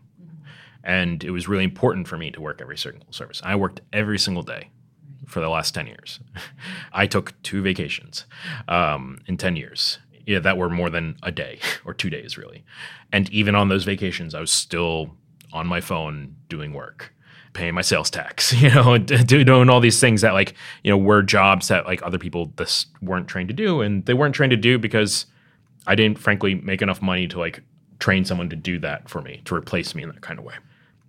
and 0.84 1.22
it 1.22 1.30
was 1.30 1.48
really 1.48 1.64
important 1.64 2.08
for 2.08 2.16
me 2.16 2.30
to 2.30 2.40
work 2.40 2.60
every 2.60 2.78
single 2.78 3.06
service. 3.12 3.40
I 3.44 3.56
worked 3.56 3.80
every 3.92 4.18
single 4.18 4.42
day 4.42 4.70
for 5.26 5.40
the 5.40 5.48
last 5.48 5.74
10 5.74 5.86
years. 5.86 6.20
I 6.92 7.06
took 7.06 7.40
two 7.42 7.62
vacations 7.62 8.26
um, 8.68 9.20
in 9.26 9.36
10 9.36 9.56
years 9.56 9.98
yeah, 10.26 10.38
that 10.38 10.56
were 10.56 10.70
more 10.70 10.90
than 10.90 11.16
a 11.22 11.32
day 11.32 11.58
or 11.84 11.94
two 11.94 12.10
days, 12.10 12.38
really. 12.38 12.64
And 13.12 13.28
even 13.30 13.54
on 13.54 13.68
those 13.68 13.84
vacations, 13.84 14.34
I 14.34 14.40
was 14.40 14.52
still 14.52 15.16
on 15.52 15.66
my 15.66 15.80
phone 15.80 16.36
doing 16.48 16.72
work, 16.72 17.12
paying 17.52 17.74
my 17.74 17.82
sales 17.82 18.10
tax, 18.10 18.52
you 18.62 18.70
know, 18.70 18.98
doing 18.98 19.68
all 19.68 19.80
these 19.80 20.00
things 20.00 20.20
that, 20.22 20.32
like, 20.32 20.54
you 20.82 20.90
know, 20.90 20.98
were 20.98 21.22
jobs 21.22 21.68
that 21.68 21.86
like 21.86 22.02
other 22.02 22.18
people 22.18 22.52
just 22.56 22.88
weren't 23.00 23.28
trained 23.28 23.48
to 23.48 23.54
do. 23.54 23.80
And 23.80 24.04
they 24.06 24.14
weren't 24.14 24.34
trained 24.34 24.52
to 24.52 24.56
do 24.56 24.78
because 24.78 25.26
I 25.86 25.94
didn't, 25.94 26.18
frankly, 26.18 26.54
make 26.54 26.82
enough 26.82 27.02
money 27.02 27.26
to 27.28 27.38
like 27.38 27.62
train 27.98 28.24
someone 28.24 28.48
to 28.50 28.56
do 28.56 28.78
that 28.80 29.08
for 29.08 29.20
me, 29.20 29.42
to 29.44 29.54
replace 29.54 29.94
me 29.94 30.02
in 30.02 30.08
that 30.08 30.20
kind 30.20 30.38
of 30.38 30.44
way 30.44 30.54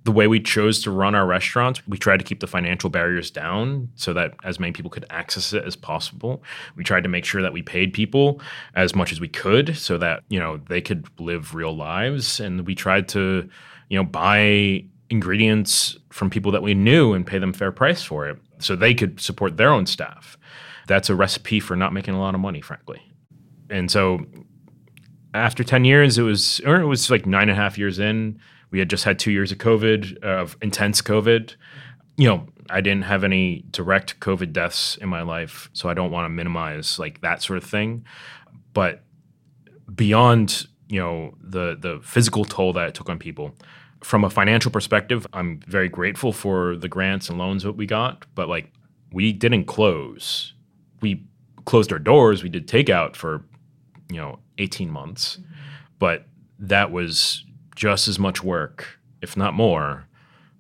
the 0.03 0.11
way 0.11 0.27
we 0.27 0.39
chose 0.39 0.81
to 0.83 0.91
run 0.91 1.15
our 1.15 1.25
restaurants, 1.25 1.85
we 1.87 1.97
tried 1.97 2.17
to 2.17 2.25
keep 2.25 2.41
the 2.41 2.47
financial 2.47 2.89
barriers 2.89 3.31
down 3.31 3.89
so 3.95 4.11
that 4.13 4.33
as 4.43 4.59
many 4.59 4.73
people 4.73 4.91
could 4.91 5.05
access 5.09 5.53
it 5.53 5.63
as 5.63 5.75
possible. 5.75 6.43
We 6.75 6.83
tried 6.83 7.03
to 7.03 7.09
make 7.09 7.23
sure 7.23 7.41
that 7.41 7.53
we 7.53 7.61
paid 7.61 7.93
people 7.93 8.41
as 8.75 8.93
much 8.93 9.13
as 9.13 9.21
we 9.21 9.29
could 9.29 9.77
so 9.77 9.97
that, 9.99 10.23
you 10.27 10.39
know, 10.39 10.57
they 10.67 10.81
could 10.81 11.07
live 11.19 11.55
real 11.55 11.75
lives 11.75 12.41
and 12.41 12.67
we 12.67 12.75
tried 12.75 13.07
to, 13.09 13.49
you 13.89 13.97
know, 13.97 14.03
buy 14.03 14.83
ingredients 15.09 15.97
from 16.09 16.29
people 16.29 16.51
that 16.51 16.63
we 16.63 16.73
knew 16.73 17.13
and 17.13 17.25
pay 17.25 17.37
them 17.39 17.53
fair 17.53 17.71
price 17.71 18.03
for 18.03 18.27
it 18.27 18.37
so 18.59 18.75
they 18.75 18.93
could 18.93 19.21
support 19.21 19.55
their 19.55 19.69
own 19.69 19.85
staff. 19.85 20.37
That's 20.87 21.09
a 21.09 21.15
recipe 21.15 21.61
for 21.61 21.77
not 21.77 21.93
making 21.93 22.13
a 22.13 22.19
lot 22.19 22.35
of 22.35 22.41
money, 22.41 22.59
frankly. 22.59 23.01
And 23.69 23.89
so 23.89 24.19
after 25.33 25.63
10 25.63 25.85
years, 25.85 26.17
it 26.17 26.23
was, 26.23 26.59
or 26.65 26.81
it 26.81 26.87
was 26.87 27.09
like 27.09 27.25
nine 27.25 27.43
and 27.43 27.51
a 27.51 27.55
half 27.55 27.77
years 27.77 27.99
in, 27.99 28.39
we 28.73 28.79
had 28.79 28.89
just 28.89 29.03
had 29.03 29.19
two 29.19 29.31
years 29.31 29.51
of 29.51 29.59
COVID, 29.59 30.23
of 30.23 30.57
intense 30.59 30.99
COVID. 31.03 31.55
You 32.17 32.27
know, 32.27 32.47
I 32.71 32.81
didn't 32.81 33.03
have 33.03 33.23
any 33.23 33.65
direct 33.69 34.19
COVID 34.19 34.51
deaths 34.51 34.97
in 34.97 35.09
my 35.09 35.21
life, 35.21 35.69
so 35.73 35.89
I 35.89 35.93
don't 35.93 36.09
want 36.09 36.25
to 36.25 36.29
minimize 36.29 36.97
like 36.97 37.21
that 37.21 37.43
sort 37.43 37.57
of 37.57 37.63
thing. 37.63 38.03
But 38.73 39.03
beyond, 39.93 40.65
you 40.89 40.99
know, 40.99 41.35
the 41.39 41.77
the 41.79 41.99
physical 42.01 42.45
toll 42.45 42.73
that 42.73 42.87
it 42.89 42.95
took 42.95 43.09
on 43.09 43.19
people, 43.19 43.53
from 44.01 44.23
a 44.23 44.29
financial 44.31 44.71
perspective, 44.71 45.27
I'm 45.33 45.59
very 45.67 45.87
grateful 45.87 46.33
for 46.33 46.75
the 46.75 46.89
grants 46.89 47.29
and 47.29 47.37
loans 47.37 47.61
that 47.61 47.73
we 47.73 47.85
got, 47.85 48.25
but 48.33 48.49
like 48.49 48.71
we 49.11 49.33
didn't 49.33 49.65
close. 49.65 50.55
We 50.99 51.27
closed 51.65 51.93
our 51.93 51.99
doors, 51.99 52.41
we 52.41 52.49
did 52.49 52.67
takeout 52.67 53.15
for, 53.15 53.45
you 54.09 54.17
know, 54.17 54.39
18 54.57 54.89
months. 54.89 55.37
Mm-hmm. 55.37 55.51
But 55.99 56.25
that 56.57 56.91
was 56.91 57.45
just 57.75 58.07
as 58.07 58.19
much 58.19 58.43
work, 58.43 58.99
if 59.21 59.35
not 59.37 59.53
more, 59.53 60.07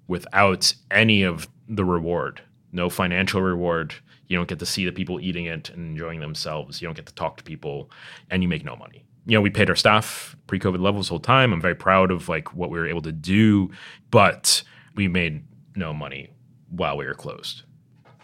without 0.07 0.73
any 0.91 1.23
of 1.23 1.47
the 1.67 1.85
reward. 1.85 2.41
No 2.71 2.89
financial 2.89 3.41
reward. 3.41 3.93
You 4.27 4.37
don't 4.37 4.49
get 4.49 4.59
to 4.59 4.65
see 4.65 4.85
the 4.85 4.91
people 4.91 5.19
eating 5.19 5.45
it 5.45 5.69
and 5.69 5.91
enjoying 5.91 6.19
themselves. 6.19 6.81
You 6.81 6.87
don't 6.87 6.95
get 6.95 7.05
to 7.05 7.13
talk 7.13 7.37
to 7.37 7.43
people, 7.43 7.91
and 8.29 8.41
you 8.41 8.49
make 8.49 8.65
no 8.65 8.75
money. 8.75 9.05
You 9.25 9.37
know, 9.37 9.41
we 9.41 9.49
paid 9.49 9.69
our 9.69 9.75
staff 9.75 10.35
pre-COVID 10.47 10.81
levels 10.81 11.07
the 11.07 11.11
whole 11.11 11.19
time. 11.19 11.53
I'm 11.53 11.61
very 11.61 11.75
proud 11.75 12.11
of 12.11 12.27
like 12.27 12.53
what 12.53 12.69
we 12.69 12.79
were 12.79 12.87
able 12.87 13.01
to 13.03 13.11
do, 13.11 13.71
but 14.11 14.63
we 14.95 15.07
made 15.07 15.43
no 15.75 15.93
money 15.93 16.29
while 16.69 16.97
we 16.97 17.05
were 17.05 17.13
closed. 17.13 17.63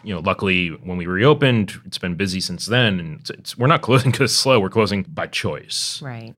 You 0.02 0.14
know, 0.14 0.20
luckily 0.20 0.68
when 0.68 0.96
we 0.96 1.06
reopened, 1.06 1.74
it's 1.84 1.98
been 1.98 2.16
busy 2.16 2.40
since 2.40 2.66
then, 2.66 2.98
and 2.98 3.20
it's, 3.20 3.30
it's, 3.30 3.58
we're 3.58 3.66
not 3.66 3.82
closing 3.82 4.10
because 4.10 4.32
it's 4.32 4.40
slow. 4.40 4.58
We're 4.58 4.70
closing 4.70 5.02
by 5.04 5.26
choice. 5.26 6.00
Right. 6.02 6.34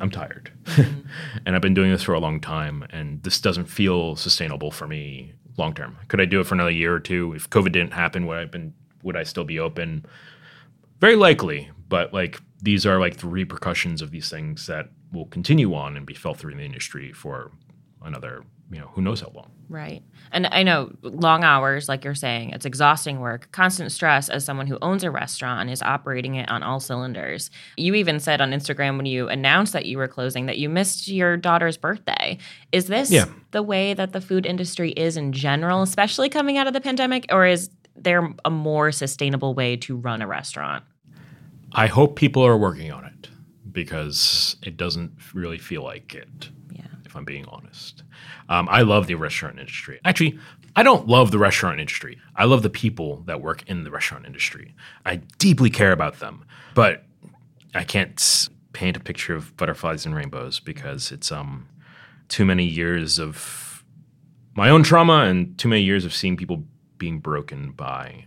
I'm 0.00 0.10
tired. 0.10 0.50
Mm-hmm. 0.64 1.00
and 1.46 1.54
I've 1.54 1.62
been 1.62 1.74
doing 1.74 1.90
this 1.90 2.02
for 2.02 2.14
a 2.14 2.20
long 2.20 2.40
time, 2.40 2.84
and 2.90 3.22
this 3.22 3.40
doesn't 3.40 3.66
feel 3.66 4.16
sustainable 4.16 4.70
for 4.70 4.86
me 4.86 5.34
long 5.58 5.74
term. 5.74 5.98
Could 6.08 6.20
I 6.20 6.24
do 6.24 6.40
it 6.40 6.46
for 6.46 6.54
another 6.54 6.70
year 6.70 6.94
or 6.94 7.00
two? 7.00 7.34
If 7.34 7.50
COVID 7.50 7.72
didn't 7.72 7.92
happen, 7.92 8.26
would 8.26 8.38
I 8.38 8.44
been 8.46 8.74
would 9.02 9.16
I 9.16 9.22
still 9.22 9.44
be 9.44 9.58
open? 9.58 10.04
Very 11.00 11.16
likely, 11.16 11.70
but 11.88 12.12
like 12.12 12.40
these 12.62 12.84
are 12.86 12.98
like 12.98 13.18
the 13.18 13.28
repercussions 13.28 14.02
of 14.02 14.10
these 14.10 14.28
things 14.28 14.66
that 14.66 14.88
will 15.12 15.26
continue 15.26 15.74
on 15.74 15.96
and 15.96 16.06
be 16.06 16.14
felt 16.14 16.38
through 16.38 16.52
in 16.52 16.58
the 16.58 16.64
industry 16.64 17.12
for 17.12 17.50
another 18.02 18.44
you 18.70 18.78
know, 18.78 18.90
who 18.94 19.02
knows 19.02 19.20
how 19.20 19.32
long. 19.34 19.50
Right. 19.68 20.02
And 20.32 20.48
I 20.50 20.62
know 20.62 20.92
long 21.02 21.44
hours, 21.44 21.88
like 21.88 22.04
you're 22.04 22.14
saying, 22.14 22.50
it's 22.50 22.64
exhausting 22.64 23.20
work, 23.20 23.50
constant 23.52 23.92
stress 23.92 24.28
as 24.28 24.44
someone 24.44 24.66
who 24.66 24.78
owns 24.82 25.04
a 25.04 25.10
restaurant 25.10 25.60
and 25.60 25.70
is 25.70 25.82
operating 25.82 26.36
it 26.36 26.48
on 26.48 26.62
all 26.62 26.80
cylinders. 26.80 27.50
You 27.76 27.94
even 27.94 28.20
said 28.20 28.40
on 28.40 28.50
Instagram 28.50 28.96
when 28.96 29.06
you 29.06 29.28
announced 29.28 29.72
that 29.72 29.86
you 29.86 29.98
were 29.98 30.08
closing 30.08 30.46
that 30.46 30.58
you 30.58 30.68
missed 30.68 31.08
your 31.08 31.36
daughter's 31.36 31.76
birthday. 31.76 32.38
Is 32.72 32.86
this 32.86 33.10
yeah. 33.10 33.26
the 33.50 33.62
way 33.62 33.94
that 33.94 34.12
the 34.12 34.20
food 34.20 34.46
industry 34.46 34.90
is 34.92 35.16
in 35.16 35.32
general, 35.32 35.82
especially 35.82 36.28
coming 36.28 36.56
out 36.56 36.66
of 36.66 36.72
the 36.72 36.80
pandemic, 36.80 37.26
or 37.30 37.46
is 37.46 37.70
there 37.96 38.32
a 38.44 38.50
more 38.50 38.92
sustainable 38.92 39.54
way 39.54 39.76
to 39.76 39.96
run 39.96 40.22
a 40.22 40.26
restaurant? 40.26 40.84
I 41.72 41.86
hope 41.86 42.16
people 42.16 42.44
are 42.44 42.56
working 42.56 42.90
on 42.90 43.04
it 43.04 43.28
because 43.70 44.56
it 44.62 44.76
doesn't 44.76 45.12
really 45.32 45.58
feel 45.58 45.82
like 45.82 46.14
it. 46.14 46.50
If 47.10 47.16
I'm 47.16 47.24
being 47.24 47.44
honest. 47.46 48.04
Um, 48.48 48.68
I 48.70 48.82
love 48.82 49.08
the 49.08 49.16
restaurant 49.16 49.58
industry. 49.58 50.00
Actually, 50.04 50.38
I 50.76 50.84
don't 50.84 51.08
love 51.08 51.32
the 51.32 51.38
restaurant 51.38 51.80
industry. 51.80 52.18
I 52.36 52.44
love 52.44 52.62
the 52.62 52.70
people 52.70 53.22
that 53.26 53.42
work 53.42 53.64
in 53.68 53.82
the 53.82 53.90
restaurant 53.90 54.26
industry. 54.26 54.74
I 55.04 55.16
deeply 55.38 55.70
care 55.70 55.90
about 55.90 56.20
them, 56.20 56.44
but 56.74 57.04
I 57.74 57.82
can't 57.82 58.48
paint 58.72 58.96
a 58.96 59.00
picture 59.00 59.34
of 59.34 59.56
butterflies 59.56 60.06
and 60.06 60.14
rainbows 60.14 60.60
because 60.60 61.10
it's 61.10 61.32
um 61.32 61.66
too 62.28 62.44
many 62.44 62.64
years 62.64 63.18
of 63.18 63.84
my 64.54 64.70
own 64.70 64.84
trauma 64.84 65.24
and 65.24 65.58
too 65.58 65.66
many 65.66 65.82
years 65.82 66.04
of 66.04 66.14
seeing 66.14 66.36
people 66.36 66.62
being 66.96 67.18
broken 67.18 67.72
by 67.72 68.24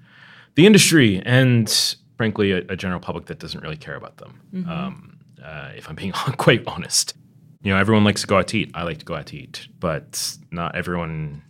the 0.56 0.66
industry 0.66 1.22
and 1.26 1.96
frankly 2.18 2.52
a, 2.52 2.58
a 2.68 2.76
general 2.76 3.00
public 3.00 3.28
that 3.28 3.40
doesn't 3.40 3.62
really 3.62 3.78
care 3.78 3.96
about 3.96 4.18
them. 4.18 4.42
Um, 4.70 5.18
uh, 5.42 5.72
if 5.76 5.90
I'm 5.90 5.96
being 5.96 6.12
quite 6.38 6.64
honest, 6.68 7.16
you 7.64 7.72
know, 7.72 7.80
everyone 7.80 8.04
likes 8.04 8.22
to 8.22 8.28
go 8.28 8.38
out 8.38 8.50
to 8.50 8.60
eat. 8.60 8.72
I 8.74 8.84
like 8.84 9.00
to 9.00 9.06
go 9.06 9.16
out 9.16 9.28
to 9.28 9.38
eat, 9.38 9.68
but 9.80 10.38
not 10.52 10.76
everyone 10.76 11.42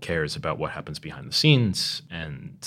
cares 0.00 0.36
about 0.36 0.58
what 0.58 0.70
happens 0.70 0.98
behind 0.98 1.28
the 1.28 1.34
scenes, 1.34 2.02
and 2.10 2.58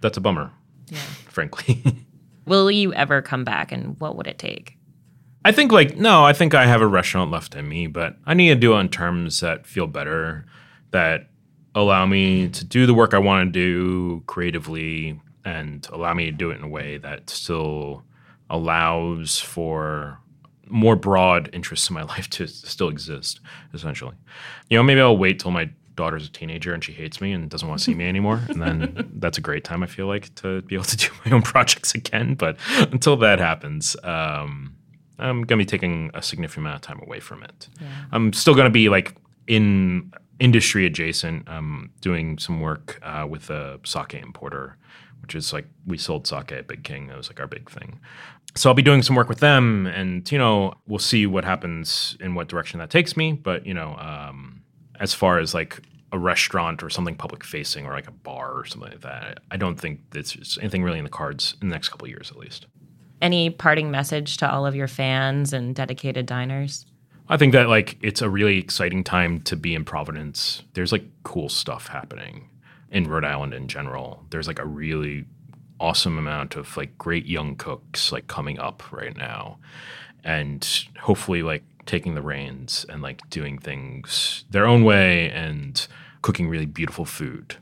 that's 0.00 0.16
a 0.16 0.20
bummer. 0.20 0.52
Yeah. 0.88 0.98
Frankly. 1.28 1.82
Will 2.46 2.70
you 2.70 2.92
ever 2.92 3.22
come 3.22 3.44
back 3.44 3.70
and 3.72 3.98
what 4.00 4.16
would 4.16 4.26
it 4.26 4.38
take? 4.38 4.76
I 5.44 5.52
think 5.52 5.72
like 5.72 5.96
no, 5.96 6.24
I 6.24 6.32
think 6.32 6.54
I 6.54 6.66
have 6.66 6.82
a 6.82 6.86
restaurant 6.86 7.30
left 7.30 7.54
in 7.54 7.68
me, 7.68 7.86
but 7.86 8.16
I 8.26 8.34
need 8.34 8.48
to 8.48 8.54
do 8.56 8.72
it 8.72 8.76
on 8.76 8.88
terms 8.88 9.40
that 9.40 9.66
feel 9.66 9.86
better, 9.86 10.44
that 10.90 11.30
allow 11.74 12.04
me 12.04 12.48
to 12.48 12.64
do 12.64 12.84
the 12.84 12.94
work 12.94 13.14
I 13.14 13.18
want 13.18 13.46
to 13.46 13.52
do 13.52 14.22
creatively 14.26 15.20
and 15.44 15.86
allow 15.92 16.12
me 16.12 16.26
to 16.26 16.32
do 16.32 16.50
it 16.50 16.58
in 16.58 16.64
a 16.64 16.68
way 16.68 16.98
that 16.98 17.30
still 17.30 18.02
allows 18.50 19.38
for 19.38 20.18
more 20.70 20.96
broad 20.96 21.50
interests 21.52 21.88
in 21.88 21.94
my 21.94 22.02
life 22.14 22.28
to 22.30 22.46
still 22.46 22.88
exist, 22.88 23.40
essentially. 23.74 24.14
You 24.68 24.78
know, 24.78 24.82
maybe 24.82 25.00
I'll 25.00 25.16
wait 25.16 25.40
till 25.40 25.50
my 25.50 25.70
daughter's 25.96 26.26
a 26.26 26.30
teenager 26.30 26.72
and 26.72 26.82
she 26.82 26.92
hates 26.92 27.20
me 27.20 27.32
and 27.32 27.50
doesn't 27.50 27.68
want 27.68 27.78
to 27.78 27.84
see 27.84 27.94
me 27.94 28.08
anymore. 28.08 28.40
And 28.48 28.62
then 28.62 29.10
that's 29.16 29.38
a 29.38 29.40
great 29.40 29.64
time, 29.64 29.82
I 29.82 29.86
feel 29.86 30.06
like, 30.06 30.34
to 30.36 30.62
be 30.62 30.74
able 30.74 30.84
to 30.86 30.96
do 30.96 31.08
my 31.24 31.32
own 31.32 31.42
projects 31.54 31.94
again. 31.94 32.34
But 32.34 32.56
until 32.78 33.16
that 33.18 33.38
happens, 33.38 33.96
um, 34.02 34.74
I'm 35.18 35.42
going 35.42 35.58
to 35.58 35.64
be 35.64 35.66
taking 35.66 36.10
a 36.14 36.22
significant 36.22 36.64
amount 36.64 36.76
of 36.76 36.82
time 36.82 37.00
away 37.02 37.20
from 37.20 37.42
it. 37.42 37.68
I'm 38.12 38.32
still 38.32 38.54
going 38.54 38.64
to 38.64 38.70
be 38.70 38.88
like 38.88 39.14
in 39.46 40.12
industry 40.38 40.86
adjacent, 40.86 41.46
um, 41.48 41.90
doing 42.00 42.38
some 42.38 42.60
work 42.60 42.98
uh, 43.02 43.26
with 43.28 43.50
a 43.50 43.78
sake 43.84 44.14
importer, 44.14 44.76
which 45.22 45.34
is 45.34 45.52
like 45.52 45.66
we 45.86 45.98
sold 45.98 46.26
sake 46.26 46.52
at 46.52 46.66
Big 46.66 46.84
King. 46.84 47.08
That 47.08 47.16
was 47.16 47.28
like 47.28 47.40
our 47.40 47.46
big 47.46 47.70
thing. 47.70 48.00
So 48.56 48.68
I'll 48.68 48.74
be 48.74 48.82
doing 48.82 49.02
some 49.02 49.14
work 49.14 49.28
with 49.28 49.40
them, 49.40 49.86
and 49.86 50.30
you 50.30 50.38
know 50.38 50.74
we'll 50.86 50.98
see 50.98 51.26
what 51.26 51.44
happens 51.44 52.16
in 52.20 52.34
what 52.34 52.48
direction 52.48 52.80
that 52.80 52.90
takes 52.90 53.16
me. 53.16 53.32
But 53.32 53.66
you 53.66 53.74
know, 53.74 53.96
um, 53.98 54.62
as 54.98 55.14
far 55.14 55.38
as 55.38 55.54
like 55.54 55.80
a 56.12 56.18
restaurant 56.18 56.82
or 56.82 56.90
something 56.90 57.14
public 57.14 57.44
facing 57.44 57.86
or 57.86 57.92
like 57.92 58.08
a 58.08 58.12
bar 58.12 58.52
or 58.52 58.64
something 58.64 58.90
like 58.90 59.02
that, 59.02 59.40
I 59.50 59.56
don't 59.56 59.76
think 59.76 60.00
there's 60.10 60.58
anything 60.60 60.82
really 60.82 60.98
in 60.98 61.04
the 61.04 61.10
cards 61.10 61.54
in 61.62 61.68
the 61.68 61.74
next 61.74 61.90
couple 61.90 62.06
of 62.06 62.10
years 62.10 62.30
at 62.30 62.36
least. 62.36 62.66
Any 63.22 63.50
parting 63.50 63.90
message 63.90 64.38
to 64.38 64.50
all 64.50 64.66
of 64.66 64.74
your 64.74 64.88
fans 64.88 65.52
and 65.52 65.74
dedicated 65.74 66.26
diners? 66.26 66.86
I 67.28 67.36
think 67.36 67.52
that 67.52 67.68
like 67.68 67.96
it's 68.02 68.22
a 68.22 68.28
really 68.28 68.58
exciting 68.58 69.04
time 69.04 69.40
to 69.42 69.54
be 69.54 69.74
in 69.74 69.84
Providence. 69.84 70.62
There's 70.72 70.90
like 70.90 71.04
cool 71.22 71.48
stuff 71.48 71.86
happening 71.86 72.48
in 72.90 73.08
Rhode 73.08 73.24
Island 73.24 73.54
in 73.54 73.68
general. 73.68 74.24
There's 74.30 74.46
like 74.46 74.58
a 74.58 74.66
really 74.66 75.24
awesome 75.78 76.18
amount 76.18 76.56
of 76.56 76.76
like 76.76 76.96
great 76.98 77.26
young 77.26 77.56
cooks 77.56 78.12
like 78.12 78.26
coming 78.26 78.58
up 78.58 78.92
right 78.92 79.16
now. 79.16 79.58
And 80.22 80.66
hopefully 81.00 81.42
like 81.42 81.62
taking 81.86 82.14
the 82.14 82.22
reins 82.22 82.84
and 82.88 83.00
like 83.00 83.28
doing 83.30 83.58
things 83.58 84.44
their 84.50 84.66
own 84.66 84.84
way 84.84 85.30
and 85.30 85.86
cooking 86.22 86.48
really 86.48 86.66
beautiful 86.66 87.04
food. 87.04 87.56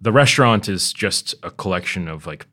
The 0.00 0.12
restaurant 0.12 0.68
is 0.68 0.92
just 0.92 1.34
a 1.42 1.50
collection 1.50 2.08
of 2.08 2.26
like 2.26 2.46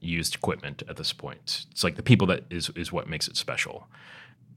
used 0.00 0.34
equipment 0.34 0.82
at 0.88 0.96
this 0.96 1.12
point. 1.12 1.66
It's 1.70 1.84
like 1.84 1.96
the 1.96 2.02
people 2.02 2.26
that 2.28 2.44
is 2.50 2.70
is 2.70 2.92
what 2.92 3.08
makes 3.08 3.28
it 3.28 3.36
special 3.36 3.88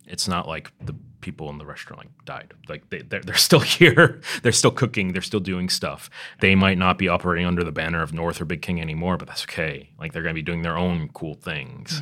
it's 0.06 0.28
not 0.28 0.48
like 0.48 0.72
the 0.82 0.96
people 1.24 1.50
in 1.50 1.58
the 1.58 1.66
restaurant 1.66 2.04
like 2.04 2.26
died. 2.26 2.54
Like 2.70 2.90
they, 2.90 3.02
they're, 3.02 3.22
they're 3.22 3.36
still 3.50 3.62
here. 3.62 4.22
They're 4.44 4.52
still 4.52 4.72
cooking. 4.72 5.14
They're 5.14 5.24
still 5.24 5.40
doing 5.40 5.70
stuff. 5.70 6.10
They 6.42 6.54
might 6.54 6.78
not 6.78 7.00
be 7.00 7.08
operating 7.08 7.48
under 7.48 7.64
the 7.64 7.72
banner 7.72 8.04
of 8.04 8.14
north 8.14 8.40
or 8.40 8.46
big 8.46 8.62
king 8.62 8.80
anymore 8.80 9.18
but 9.18 9.28
that's 9.28 9.44
okay. 9.46 9.90
Like 10.00 10.14
they're 10.14 10.22
going 10.22 10.36
to 10.36 10.40
be 10.40 10.44
doing 10.44 10.62
their 10.62 10.78
own 10.78 11.10
cool 11.14 11.36
things. 11.36 12.02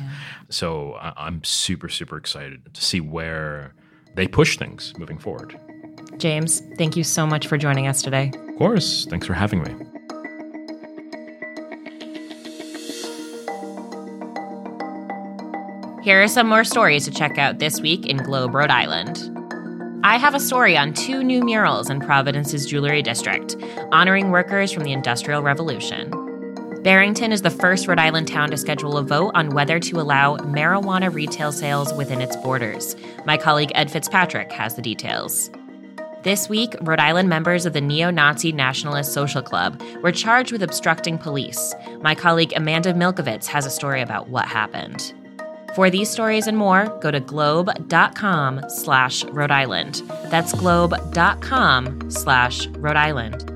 So 0.50 0.94
I, 0.94 1.12
i'm 1.16 1.42
super 1.44 1.88
super 1.88 2.16
excited 2.16 2.74
to 2.74 2.82
see 2.82 3.00
where 3.00 3.74
they 4.14 4.26
push 4.26 4.58
things 4.58 4.92
moving 4.98 5.18
forward. 5.18 5.58
James, 6.18 6.60
thank 6.76 6.96
you 6.96 7.04
so 7.04 7.26
much 7.26 7.46
for 7.46 7.56
joining 7.56 7.86
us 7.86 8.02
today. 8.02 8.32
of 8.48 8.56
course. 8.58 9.06
Thanks 9.06 9.26
for 9.26 9.34
having 9.34 9.62
me 9.62 10.01
Here 16.02 16.20
are 16.20 16.26
some 16.26 16.48
more 16.48 16.64
stories 16.64 17.04
to 17.04 17.12
check 17.12 17.38
out 17.38 17.60
this 17.60 17.80
week 17.80 18.06
in 18.06 18.16
Globe, 18.16 18.56
Rhode 18.56 18.72
Island. 18.72 19.30
I 20.02 20.18
have 20.18 20.34
a 20.34 20.40
story 20.40 20.76
on 20.76 20.94
two 20.94 21.22
new 21.22 21.44
murals 21.44 21.88
in 21.88 22.00
Providence's 22.00 22.66
Jewelry 22.66 23.02
District, 23.02 23.54
honoring 23.92 24.32
workers 24.32 24.72
from 24.72 24.82
the 24.82 24.92
Industrial 24.92 25.42
Revolution. 25.42 26.10
Barrington 26.82 27.30
is 27.30 27.42
the 27.42 27.50
first 27.50 27.86
Rhode 27.86 28.00
Island 28.00 28.26
town 28.26 28.50
to 28.50 28.56
schedule 28.56 28.98
a 28.98 29.04
vote 29.04 29.30
on 29.36 29.50
whether 29.50 29.78
to 29.78 30.00
allow 30.00 30.38
marijuana 30.38 31.14
retail 31.14 31.52
sales 31.52 31.94
within 31.94 32.20
its 32.20 32.34
borders. 32.34 32.96
My 33.24 33.36
colleague 33.36 33.70
Ed 33.76 33.88
Fitzpatrick 33.88 34.50
has 34.50 34.74
the 34.74 34.82
details. 34.82 35.52
This 36.24 36.48
week, 36.48 36.74
Rhode 36.80 36.98
Island 36.98 37.28
members 37.28 37.64
of 37.64 37.74
the 37.74 37.80
Neo 37.80 38.10
Nazi 38.10 38.50
Nationalist 38.50 39.12
Social 39.12 39.40
Club 39.40 39.80
were 40.02 40.10
charged 40.10 40.50
with 40.50 40.64
obstructing 40.64 41.16
police. 41.16 41.76
My 42.00 42.16
colleague 42.16 42.52
Amanda 42.56 42.92
Milkovits 42.92 43.46
has 43.46 43.66
a 43.66 43.70
story 43.70 44.00
about 44.00 44.30
what 44.30 44.48
happened. 44.48 45.14
For 45.74 45.88
these 45.88 46.10
stories 46.10 46.46
and 46.46 46.58
more, 46.58 46.86
go 47.00 47.10
to 47.10 47.18
globe.com 47.18 48.60
slash 48.68 49.24
Rhode 49.24 49.50
Island. 49.50 50.02
That's 50.26 50.52
globe.com 50.52 52.10
slash 52.10 52.66
Rhode 52.66 52.96
Island. 52.96 53.48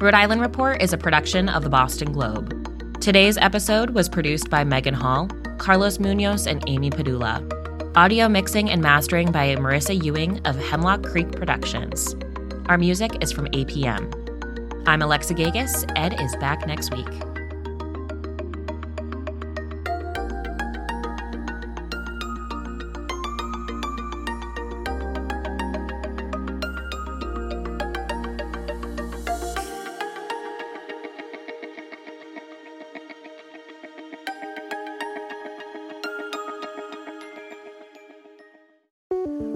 Rhode 0.00 0.14
Island 0.14 0.42
Report 0.42 0.80
is 0.80 0.92
a 0.92 0.98
production 0.98 1.48
of 1.48 1.64
the 1.64 1.68
Boston 1.68 2.12
Globe. 2.12 2.52
Today's 3.00 3.36
episode 3.38 3.90
was 3.90 4.08
produced 4.08 4.48
by 4.48 4.62
Megan 4.62 4.94
Hall, 4.94 5.28
Carlos 5.58 5.98
Munoz, 5.98 6.46
and 6.46 6.62
Amy 6.68 6.90
Padula. 6.90 7.42
Audio 7.96 8.28
mixing 8.28 8.70
and 8.70 8.80
mastering 8.80 9.32
by 9.32 9.56
Marissa 9.56 10.00
Ewing 10.00 10.40
of 10.46 10.56
Hemlock 10.56 11.02
Creek 11.02 11.32
Productions. 11.32 12.14
Our 12.66 12.78
music 12.78 13.10
is 13.20 13.32
from 13.32 13.46
APM. 13.46 14.12
I'm 14.86 15.02
Alexa 15.02 15.34
Gagosz. 15.34 15.90
Ed 15.96 16.20
is 16.20 16.36
back 16.36 16.64
next 16.66 16.94
week. 16.94 17.35